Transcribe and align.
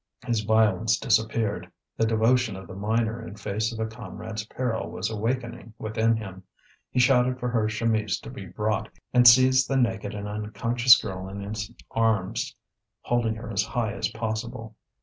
His 0.25 0.41
violence 0.41 0.97
disappeared; 0.97 1.71
the 1.95 2.07
devotion 2.07 2.55
of 2.55 2.65
the 2.65 2.73
miner 2.73 3.23
in 3.23 3.35
face 3.35 3.71
of 3.71 3.79
a 3.79 3.85
comrade's 3.85 4.43
peril 4.47 4.89
was 4.89 5.11
awaking 5.11 5.75
within 5.77 6.15
him. 6.17 6.41
He 6.89 6.99
shouted 6.99 7.39
for 7.39 7.49
her 7.49 7.69
chemise 7.69 8.17
to 8.21 8.31
be 8.31 8.47
brought, 8.47 8.89
and 9.13 9.27
seized 9.27 9.67
the 9.69 9.77
naked 9.77 10.15
and 10.15 10.27
unconscious 10.27 10.99
girl 10.99 11.29
in 11.29 11.41
his 11.41 11.71
arms, 11.91 12.55
holding 13.01 13.35
her 13.35 13.51
as 13.51 13.61
high 13.63 13.93
as 13.93 14.07
possible. 14.09 14.75